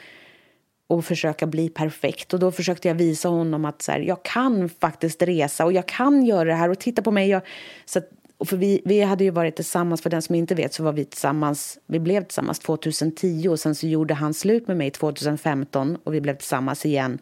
[0.90, 2.34] och försöka bli perfekt.
[2.34, 5.86] Och då försökte jag visa honom att så här, jag kan faktiskt resa och jag
[5.86, 7.28] kan göra det här och titta på mig.
[7.28, 7.42] Jag,
[7.84, 10.74] så att, och för vi, vi hade ju varit tillsammans, för den som inte vet
[10.74, 14.76] så var vi tillsammans, vi blev tillsammans 2010 och sen så gjorde han slut med
[14.76, 17.18] mig 2015 och vi blev tillsammans igen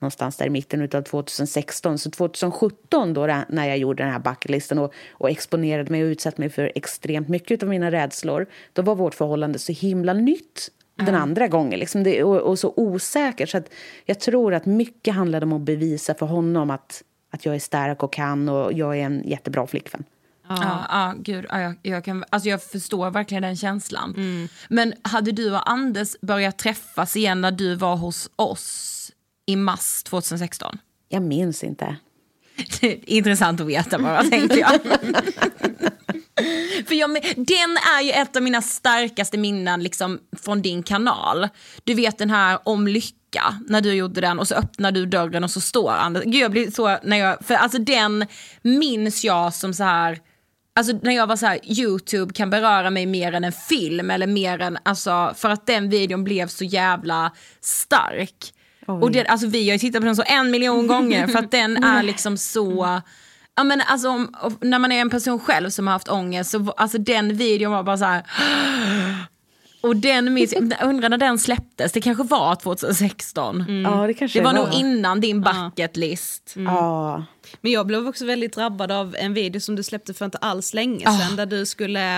[0.00, 1.98] någonstans där i mitten av 2016.
[1.98, 6.40] Så 2017 då när jag gjorde den här bucketlisten och, och exponerade mig och utsatte
[6.40, 11.14] mig för extremt mycket av mina rädslor, då var vårt förhållande så himla nytt den
[11.14, 11.80] andra gången.
[11.80, 13.46] Liksom det, och, och, så osäker.
[13.46, 13.70] Så att
[14.04, 18.02] jag tror att mycket handlade om att bevisa för honom att, att jag är stark
[18.02, 20.04] och kan och jag är en jättebra flickvän.
[20.48, 21.46] Ja, ja, gud.
[21.48, 24.14] Ja, jag, jag, kan, alltså jag förstår verkligen den känslan.
[24.16, 24.48] Mm.
[24.68, 29.10] Men hade du och Anders börjat träffas igen när du var hos oss
[29.46, 30.78] i mars 2016?
[31.08, 31.96] Jag minns inte.
[33.04, 34.80] Intressant att veta bara, tänkte jag.
[36.86, 41.48] För jag, den är ju ett av mina starkaste minnen liksom, från din kanal.
[41.84, 45.44] Du vet den här om lycka, när du gjorde den och så öppnar du dörren
[45.44, 46.24] och så står Anders.
[46.24, 48.26] Gud jag blir så, när jag, för alltså den
[48.62, 50.20] minns jag som så här
[50.78, 54.26] Alltså när jag var så här, Youtube kan beröra mig mer än en film eller
[54.26, 58.52] mer än, alltså för att den videon blev så jävla stark.
[58.86, 61.50] Och det, alltså vi har ju tittat på den så en miljon gånger för att
[61.50, 63.00] den är liksom så
[63.58, 66.72] Ja, men alltså, om, när man är en person själv som har haft ångest, så
[66.76, 68.22] alltså, den videon var bara så här...
[69.80, 73.60] Och den minns, jag undrar när den släpptes, det kanske var 2016.
[73.60, 73.92] Mm.
[73.92, 76.52] Ja, det, kanske det var, var nog innan din bucket list.
[76.56, 76.74] Mm.
[76.74, 77.24] Ja.
[77.60, 80.74] Men jag blev också väldigt drabbad av en video som du släppte för inte alls
[80.74, 81.36] länge sedan, oh.
[81.36, 82.16] där du skulle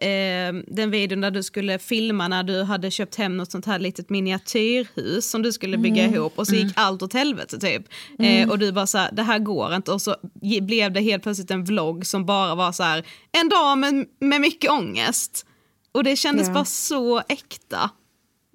[0.00, 3.78] eh, den videon där du skulle filma när du hade köpt hem något sånt här
[3.78, 6.14] litet miniatyrhus som du skulle bygga mm.
[6.14, 6.74] ihop och så gick mm.
[6.76, 7.82] allt åt helvete typ.
[8.18, 8.42] Mm.
[8.42, 10.16] Eh, och du bara så här, det här går inte och så
[10.62, 14.40] blev det helt plötsligt en vlogg som bara var så här, en dag med, med
[14.40, 15.46] mycket ångest.
[15.92, 16.54] Och det kändes ja.
[16.54, 17.90] bara så äkta.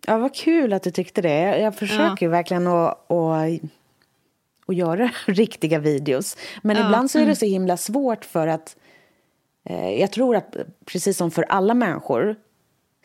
[0.07, 1.59] Ja, vad kul att du tyckte det.
[1.59, 2.29] Jag försöker ja.
[2.29, 3.61] verkligen att, att,
[4.67, 6.37] att göra riktiga videos.
[6.63, 6.85] Men ja.
[6.85, 7.35] ibland så är det mm.
[7.35, 8.75] så himla svårt för att
[9.69, 12.35] Eh, jag tror att precis som för alla människor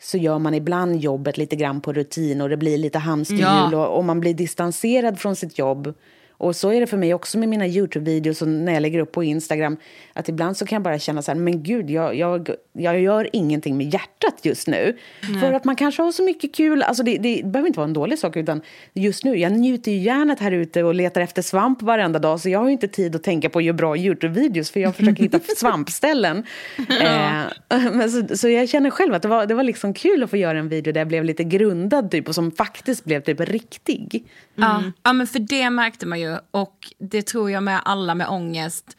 [0.01, 3.87] så gör man ibland jobbet lite grann på rutin och det blir lite hamsterhjul ja.
[3.87, 5.93] och, och, man blir distanserad från sitt jobb
[6.41, 9.11] och så är det för mig också med mina Youtube-videos och när jag lägger upp
[9.11, 9.77] på Instagram.
[10.13, 13.29] Att ibland så kan jag bara känna så här, men gud, jag, jag, jag gör
[13.33, 14.97] ingenting med hjärtat just nu.
[15.29, 15.41] Nej.
[15.41, 16.83] För att man kanske har så mycket kul.
[16.83, 18.61] Alltså det, det, behöver inte vara en dålig sak, utan
[18.93, 22.39] just nu, jag njuter ju hjärnet här ute och letar efter svamp varenda dag.
[22.39, 25.23] Så jag har inte tid att tänka på att göra bra Youtube-videos, för jag försöker
[25.23, 26.43] hitta svampställen.
[26.87, 27.43] ja.
[27.69, 30.29] eh, men så, så jag känner själv att det var, det var liksom kul att
[30.29, 33.39] få göra en video där jag blev lite grundad typ, och som faktiskt blev typ
[33.39, 34.25] riktig.
[34.57, 34.91] Mm.
[35.03, 38.97] Ja, men för det märkte man ju och det tror jag med alla med ångest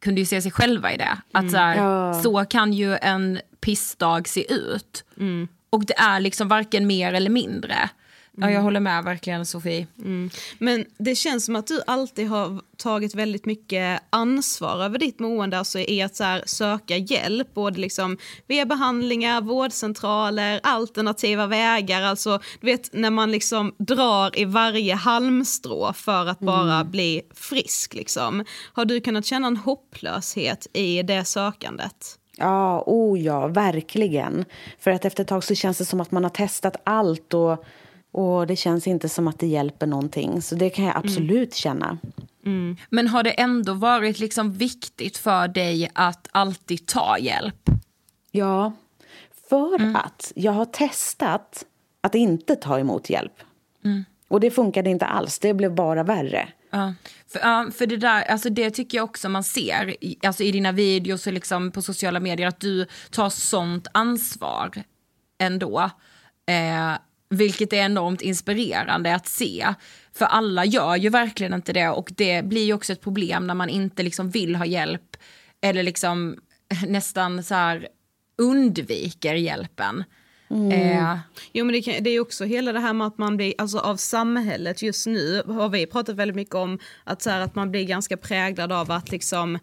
[0.00, 1.18] kunde ju se sig själva i det.
[1.32, 1.50] Att mm.
[1.50, 2.22] så, här, ja.
[2.22, 5.04] så kan ju en pissdag se ut.
[5.16, 5.48] Mm.
[5.70, 7.90] Och det är liksom varken mer eller mindre.
[8.40, 9.86] Ja, jag håller med verkligen Sofie.
[9.98, 10.30] Mm.
[10.58, 15.58] Men det känns som att du alltid har tagit väldigt mycket ansvar över ditt mående,
[15.58, 22.40] alltså i att så här, söka hjälp, både liksom via behandlingar, vårdcentraler, alternativa vägar, alltså
[22.60, 26.90] du vet när man liksom drar i varje halmstrå för att bara Mm.
[26.90, 28.44] bli frisk liksom.
[28.72, 32.16] Har du kunnat känna en hopplöshet i det sökandet?
[32.36, 34.44] Ja, oh ja, verkligen.
[34.78, 37.64] För att efter ett tag så känns det som att man har testat allt och,
[38.12, 40.42] och det känns inte som att det hjälper någonting.
[40.42, 41.98] Så det kan jag absolut känna.
[42.88, 47.70] Men har det ändå varit liksom viktigt för dig att alltid ta hjälp?
[48.30, 48.72] Ja,
[49.48, 51.64] för att jag har testat
[52.00, 53.34] att inte ta emot hjälp.
[54.28, 56.48] Och det funkade inte alls, det blev bara värre.
[56.70, 56.94] Ja,
[57.32, 60.52] för, ja, för det där, alltså det tycker jag också man ser i, alltså i
[60.52, 64.70] dina videos och liksom på sociala medier att du tar sånt ansvar
[65.38, 65.90] ändå.
[66.46, 66.92] Eh,
[67.30, 69.74] vilket är enormt inspirerande att se.
[70.12, 73.54] För alla gör ju verkligen inte det och det blir ju också ett problem när
[73.54, 75.16] man inte liksom vill ha hjälp
[75.60, 76.36] eller liksom
[76.88, 77.88] nästan så här
[78.38, 80.04] undviker hjälpen.
[80.72, 81.18] Eh,
[81.52, 83.78] Jo men det, kan, det är också hela det här med att man blir, alltså
[83.78, 87.70] av samhället just nu har vi pratat väldigt mycket om att, så här, att man
[87.70, 89.58] blir ganska präglad av att liksom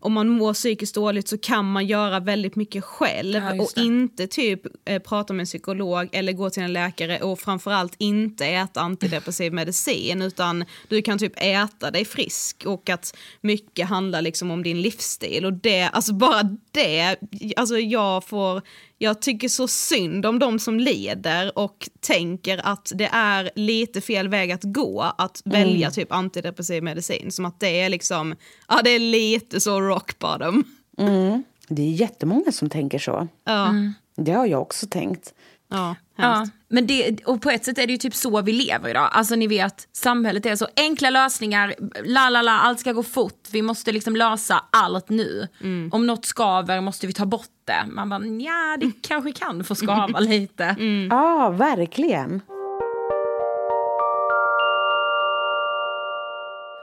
[0.00, 4.26] om man mår psykiskt dåligt så kan man göra väldigt mycket själv Ja, och inte
[4.26, 8.80] typ eh, prata med en psykolog eller gå till en läkare och framförallt inte äta
[8.80, 14.62] antidepressiv medicin utan du kan typ äta dig frisk och att mycket handlar liksom om
[14.62, 17.16] din livsstil och det, alltså bara det,
[17.56, 18.62] alltså jag får,
[18.98, 24.28] jag tycker så synd om de som leder och tänker att det är lite fel
[24.28, 28.34] väg att gå att välja typ antidepressiv medicin som att det är liksom,
[28.68, 30.64] ja det är lite så rock bottom.
[30.98, 31.42] Mm.
[31.68, 33.28] Det är jättemånga som tänker så.
[33.44, 33.74] Ja,
[34.16, 35.34] Det har jag också tänkt.
[35.70, 38.90] ja, Ja, men det, och på ett sätt är det ju typ så vi lever
[38.90, 39.08] idag.
[39.12, 41.74] Alltså ni vet, samhället är så enkla lösningar,
[42.04, 45.48] la la la, allt ska gå fort, vi måste liksom lösa allt nu.
[45.92, 47.84] Om något skaver måste vi ta bort det.
[47.86, 50.76] Man bara, ja det kanske kan få skava lite.
[51.10, 52.40] Ja, verkligen.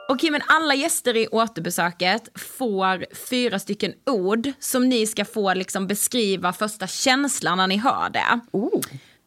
[0.08, 5.88] Okej men alla gäster i återbesöket får fyra stycken ord som ni ska få liksom
[5.88, 8.40] beskriva första känslan när ni hör det.
[8.52, 8.82] Oh.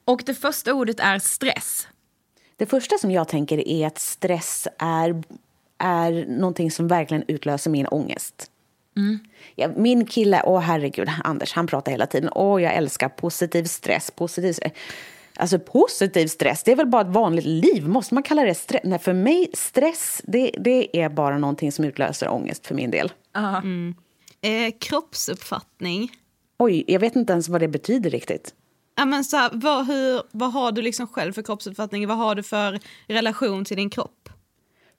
[0.06, 1.88] Och det första ordet är stress.
[2.56, 5.22] Det första som jag tänker är att stress är,
[5.78, 8.50] är någonting som verkligen utlöser min ångest.
[9.54, 12.30] Ja, min kille, åh herregud, Anders, han pratar hela tiden.
[12.34, 14.10] Åh, jag älskar positiv stress.
[14.10, 14.72] Positiv, stress.
[15.34, 17.88] alltså positiv stress, det är väl bara ett vanligt liv?
[17.88, 18.80] Måste man kalla det stress?
[18.84, 23.12] Nej, för mig, stress, det, det är bara någonting som utlöser ångest för min del.
[24.40, 26.10] Eh, kroppsuppfattning.
[26.58, 28.54] Oj, jag vet inte ens vad det betyder riktigt.
[28.96, 32.08] Ja, men så här, vad, hur, vad har du liksom själv för kroppsuppfattning?
[32.08, 34.28] Vad har du för relation till din kropp?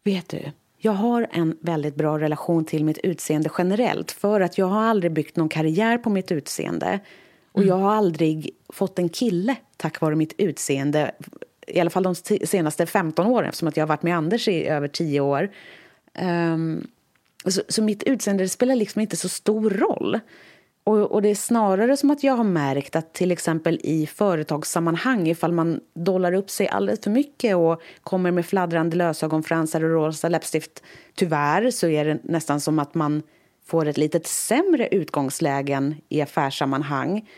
[0.03, 4.65] Vet du, jag har en väldigt bra relation till mitt utseende generellt för att jag
[4.65, 6.99] har aldrig byggt någon karriär på mitt utseende
[7.51, 11.11] och jag har aldrig fått en kille tack vare mitt utseende
[11.67, 14.65] i alla fall de senaste 15 åren eftersom att jag har varit med Anders i
[14.65, 15.49] över 10 år.
[16.21, 16.87] Um,
[17.45, 20.19] så, så mitt utseende det spelar liksom inte så stor roll.
[20.87, 25.27] Och, och det är snarare som att jag har märkt att till exempel i företagssammanhang
[25.27, 30.29] ifall man dollar upp sig alldeles för mycket och kommer med fladdrande lösögonfransar och rosa
[30.29, 30.83] läppstift
[31.15, 33.23] tyvärr så är det nästan som att man
[33.65, 37.29] får ett lite sämre utgångslägen i affärssammanhang.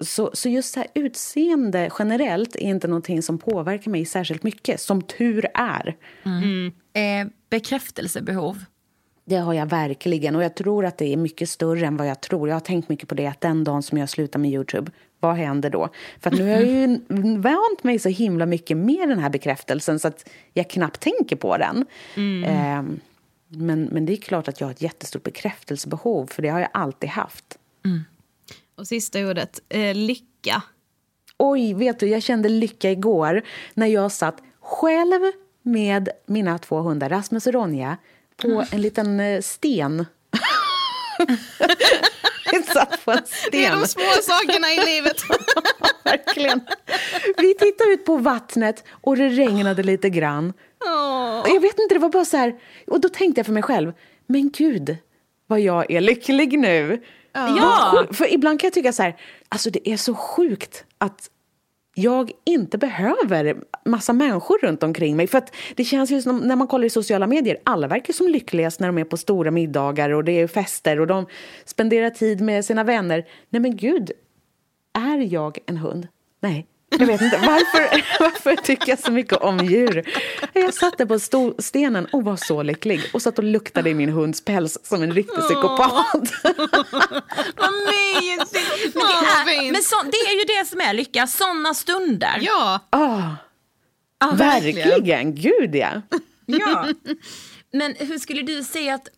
[0.00, 4.80] Så, så just så här, utseende generellt är inte någonting som påverkar mig särskilt mycket,
[4.80, 5.96] som tur är.
[6.92, 8.64] Eh, bekräftelsebehov.
[9.24, 10.36] Det har jag verkligen.
[10.36, 12.48] Och jag tror att det är mycket större än vad jag tror.
[12.48, 15.34] Jag har tänkt mycket på det, att den dagen som jag slutar med Youtube, vad
[15.34, 15.88] händer då?
[16.20, 16.86] För nu har jag ju
[17.38, 21.56] vant mig så himla mycket med den här bekräftelsen så att jag knappt tänker på
[21.56, 21.86] den.
[22.44, 23.00] Ehm,
[23.48, 26.70] men, men det är klart att jag har ett jättestort bekräftelsebehov, för det har jag
[26.72, 27.58] alltid haft.
[28.76, 30.62] Och sista ordet, eh, lycka.
[31.36, 33.42] Oj, vet du, jag kände lycka igår
[33.74, 35.20] när jag satt själv
[35.62, 37.96] med mina två hundar, Rasmus och Ronja,
[38.36, 40.06] på en liten eh, sten.
[42.74, 43.50] satt på en sten.
[43.52, 45.16] Det är de små sakerna i livet.
[46.04, 46.60] Verkligen.
[47.36, 50.52] Vi tittade ut på vattnet och det regnade lite grann.
[51.42, 52.54] Och jag vet inte, det var bara så här.
[52.86, 53.92] Och då tänkte jag för mig själv,
[54.26, 54.96] men gud
[55.46, 57.02] vad jag är lycklig nu.
[57.32, 58.06] Ja.
[58.12, 59.16] För ibland kan jag tycka så här,
[59.48, 61.30] alltså det är så sjukt att
[61.94, 65.26] jag inte behöver massa människor runt omkring mig.
[65.26, 68.28] För att det känns ju som när man kollar i sociala medier, alla verkar som
[68.28, 71.26] lyckligast när de är på stora middagar och det är fester och de
[71.64, 73.24] spenderar tid med sina vänner.
[73.50, 74.10] Nej men gud,
[74.92, 76.08] är jag en hund?
[76.40, 76.66] Nej,
[76.98, 78.04] Jag vet inte varför,
[78.68, 80.04] jag så mycket om djur.
[80.52, 83.94] Jag satt där på stol, stenen och var så lycklig och satt och luktade i
[83.94, 86.14] min hunds päls som en riktig psykopat.
[87.56, 88.94] Vad mysigt!
[88.94, 89.02] Men,
[89.46, 92.38] det är, men så, det är ju det som är lycka, sådana stunder.
[92.40, 93.30] Ja, Ah,
[94.20, 96.02] ja verkligen, gud ja.
[96.46, 96.88] Ja.
[97.72, 99.08] Men hur skulle du säga att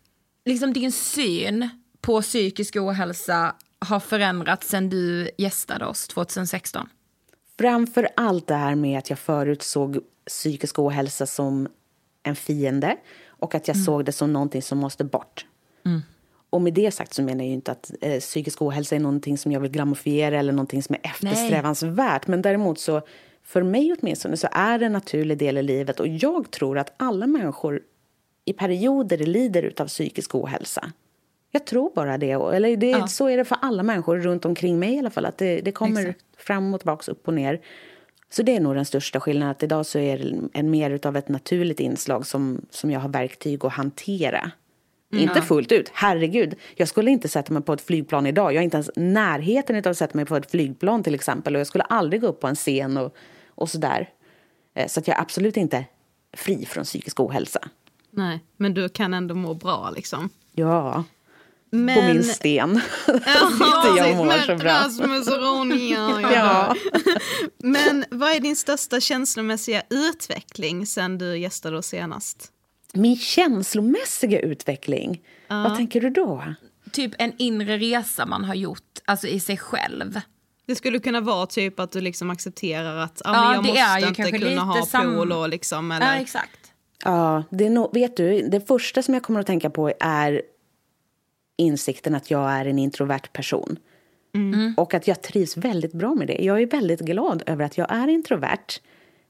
[0.45, 1.69] liksom, din syn
[2.01, 6.89] på psykisk ohälsa har förändrats sen du gästade oss 2016?
[7.59, 11.67] Framför allt det här med att jag förut såg psykisk ohälsa som
[12.23, 12.97] en fiende
[13.27, 15.45] och att jag såg det som någonting som måste bort.
[16.49, 19.51] Och med det sagt så menar jag inte att eh, psykisk ohälsa är någonting som
[19.51, 22.27] jag vill glamourifiera eller någonting som är eftersträvansvärt.
[22.27, 23.01] Men däremot så,
[23.43, 25.99] för mig åtminstone, så är det en naturlig del i livet.
[25.99, 27.81] Och jag tror att alla människor
[28.45, 30.91] i perioder lider av psykisk ohälsa.
[31.51, 32.31] Jag tror bara det.
[32.31, 35.25] Eller det, Så är det för alla människor runt omkring mig i alla fall.
[35.25, 36.25] Att det, det kommer Exakt.
[36.37, 37.61] fram och tillbaka, upp och ner.
[38.29, 39.51] Så det är nog den största skillnaden.
[39.51, 43.09] Att idag så är det en mer av ett naturligt inslag som, som jag har
[43.09, 44.51] verktyg att hantera.
[45.15, 46.55] Inte fullt ut, herregud.
[46.75, 48.53] Jag skulle inte sätta mig på ett flygplan idag.
[48.53, 51.55] Jag är inte ens närheten av att sätta mig på ett flygplan till exempel.
[51.55, 53.15] Och jag skulle aldrig gå upp på en scen och,
[53.49, 54.09] och sådär.
[54.75, 55.85] Eh, Så att jag är absolut inte
[56.33, 57.59] fri från psykisk ohälsa.
[58.11, 60.29] nej, men du kan ändå må bra liksom.
[60.53, 61.03] Ja,
[61.69, 61.95] Men...
[61.95, 62.81] på min sten.
[63.07, 63.13] Ja,
[63.51, 64.71] Sitter jag och mår med så bra.
[64.71, 66.19] Rasmus och Ronja.
[66.21, 66.31] Ja.
[66.33, 66.75] Ja.
[67.63, 72.51] Men vad är din största känslomässiga utveckling sen du gästade oss senast?
[72.93, 76.43] Min känslomässiga utveckling, vad tänker du då?
[76.91, 80.21] Typ en inre resa man har gjort, alltså i sig själv.
[80.67, 83.79] Det skulle kunna vara typ att du liksom accepterar att ah, Ja, men jag det
[83.79, 85.91] är måste ju inte kunna lite ha sam- polo liksom.
[85.91, 86.05] Eller...
[86.05, 86.59] Ja, exakt.
[87.03, 90.41] Ja, det är nog, vet du, det första som jag kommer att tänka på är
[91.57, 93.77] insikten att jag är en introvert person.
[94.77, 96.43] Och att jag trivs väldigt bra med det.
[96.43, 98.79] Jag är väldigt glad över att jag är introvert.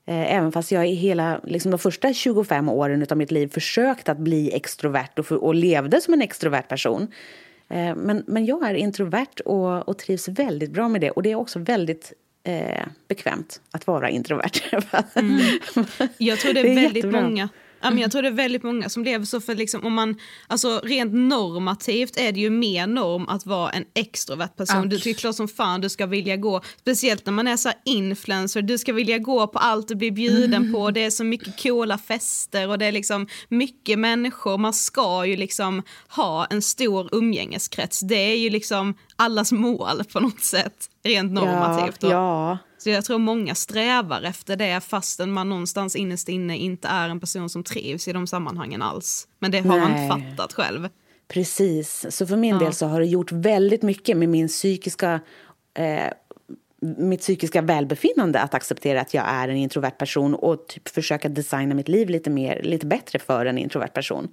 [0.06, 4.10] Eh, Även fast jag i hela, liksom de första 25 åren av mitt liv försökt
[4.10, 7.02] att bli extrovert och, för, och levde som en extrovert person.
[7.70, 11.12] Eh, Men, men jag är introvert och, och trivs väldigt bra med det.
[11.12, 12.14] Och det är också väldigt
[12.44, 14.52] eh, bekvämt att vara introvert.
[16.18, 17.22] Jag tror det är, Det är väldigt jättebra.
[17.22, 17.50] många.
[17.82, 20.16] Ja, men jag tror det är väldigt många som lever så för liksom, om man,
[20.48, 24.90] alltså rent normativt är det ju mer norm att vara en extrovert person.
[24.90, 28.62] Du tycker klart som fan du ska vilja gå, speciellt när man är så influencer,
[28.62, 31.98] du ska vilja gå på allt du blir bjuden på, det är så mycket coola
[31.98, 38.00] fester och det är liksom mycket människor, man ska ju liksom ha en stor umgängeskrets.
[38.00, 42.04] Det är ju liksom allas mål på något sätt, rent normativt.
[42.04, 42.58] ja, ja,
[42.88, 47.20] Så jag tror många strävar efter det fastän man någonstans innerst inne inte är en
[47.20, 49.28] person som trivs i de sammanhangen alls.
[49.40, 50.04] Men det har man Nej.
[50.04, 50.90] inte fattat själv.
[51.28, 52.06] Precis.
[52.10, 55.20] Så för min del så har det gjort väldigt mycket med min psykiska,
[55.74, 56.12] eh,
[56.98, 61.76] mitt psykiska välbefinnande att acceptera att jag är en introvert person och typ försöka designa
[61.76, 64.28] mitt liv lite, mer, lite bättre för en introvert person.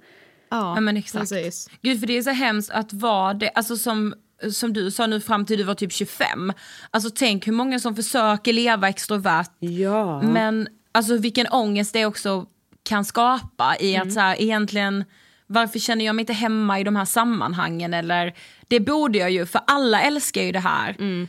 [0.49, 1.29] Ja, Ja men exakt.
[1.29, 1.69] precis.
[1.81, 4.13] Gud för det är så hemskt att vara det, alltså som,
[4.51, 6.53] som du sa nu fram till du var typ 25.
[6.91, 10.21] Alltså tänk hur många som försöker leva extrovert Ja.
[10.21, 12.45] men alltså vilken ångest det också
[12.83, 14.07] kan skapa i Mm.
[14.07, 15.03] att så här, egentligen
[15.47, 18.33] varför känner jag mig inte hemma i de här sammanhangen eller
[18.67, 20.95] det borde jag ju för alla älskar ju det här.
[20.99, 21.27] Mm.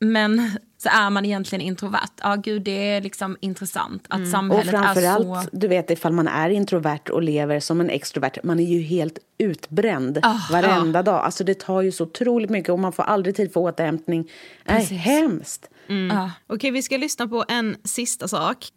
[0.00, 0.50] Men
[0.84, 2.10] så är man egentligen introvert.
[2.22, 5.56] Ja gud det är liksom intressant att Och samhället framför är allt, så...
[5.56, 9.18] du vet ifall man är introvert och lever som en extrovert, man är ju helt
[9.38, 11.24] utbränd Ah, varenda dag.
[11.24, 14.30] Alltså det tar ju så otroligt mycket och man får aldrig tid för återhämtning.
[14.64, 14.98] Nej, Precis.
[14.98, 15.70] hemskt.
[16.10, 16.30] Ja.
[16.46, 18.72] Okej, vi ska lyssna på en sista sak.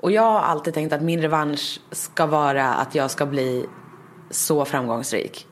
[0.00, 3.66] Och jag har alltid tänkt att min revansch ska vara att jag ska bli
[4.30, 5.46] så framgångsrik.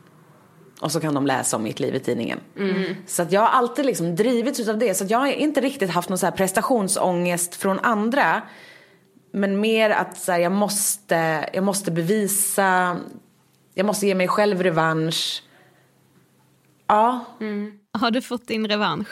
[0.82, 2.40] Och så kan de läsa om mitt liv i tidningen.
[3.06, 4.94] Så att jag har alltid liksom drivits av det.
[4.94, 8.42] Så att jag har inte riktigt haft någon så här prestationsångest från andra.
[9.32, 12.96] Men mer att så här, jag, måste, jag måste bevisa,
[13.74, 15.42] jag måste ge mig själv revansch.
[16.86, 17.24] Ja,
[17.92, 19.08] Har du fått din revansch?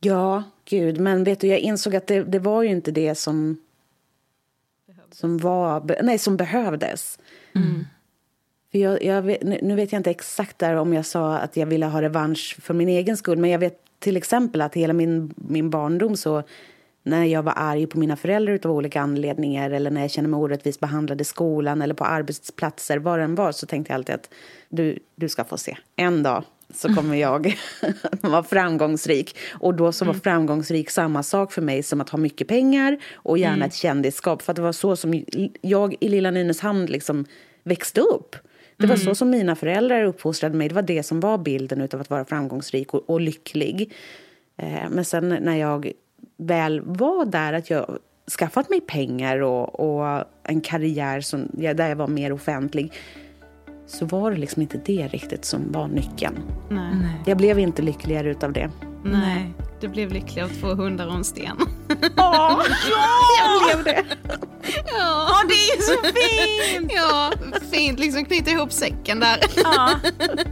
[0.00, 1.00] Ja, gud.
[1.00, 3.56] Men vet du, jag insåg att det, det var ju inte det som,
[5.12, 7.18] som, var, nej, som behövdes.
[8.72, 11.86] För jag, jag nu vet jag inte exakt där om jag sa att jag ville
[11.86, 13.38] ha revansch för min egen skull.
[13.38, 16.42] Men jag vet till exempel att hela min, min barndom så
[17.02, 20.38] när jag var arg på mina föräldrar av olika anledningar eller när jag kände mig
[20.38, 24.14] orättvist behandlad i skolan eller på arbetsplatser, var det än var, så tänkte jag alltid
[24.14, 24.30] att
[24.68, 25.76] du, du ska få se.
[25.96, 26.44] En dag
[26.74, 27.54] så kommer jag
[28.20, 29.36] vara framgångsrik.
[29.52, 33.38] Och då så var framgångsrik samma sak för mig som att ha mycket pengar och
[33.38, 34.42] gärna ett kändisskap.
[34.42, 35.24] För att det var så som
[35.60, 37.24] jag i lilla Nynäshamn liksom
[37.62, 38.36] växte upp.
[38.78, 40.68] Det var så som mina föräldrar uppfostrade mig.
[40.68, 43.92] Det var det som var bilden av att vara framgångsrik och, och lycklig.
[44.56, 45.92] Eh, men sen när jag
[46.36, 47.98] väl var där, att jag
[48.38, 52.92] skaffat mig pengar och, och en karriär som, ja, där jag var mer offentlig
[53.86, 56.34] så var det liksom inte det riktigt som var nyckeln.
[56.70, 57.22] Nej.
[57.26, 58.70] Jag blev inte lyckligare utav det.
[59.04, 61.56] Nej, du blev lycklig av två hundar och en sten.
[62.16, 62.62] Ja,
[63.38, 64.04] jag blev det.
[64.86, 65.17] Ja, det
[65.72, 66.92] är ju så fint!
[66.94, 67.32] Ja,
[67.70, 69.38] fint liksom knyta ihop säcken där.
[69.56, 69.90] Ja.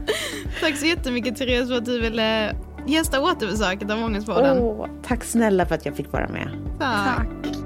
[0.60, 2.56] Tack så jättemycket Therese för att du ville
[2.86, 4.58] gästa återbesöket av Ångestpodden.
[4.58, 6.48] Åh, tack snälla för att jag fick vara med.
[6.78, 7.28] Tack.
[7.28, 7.65] Podplay.